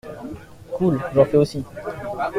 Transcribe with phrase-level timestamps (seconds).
[0.71, 1.63] Cool, j'en fait aussi.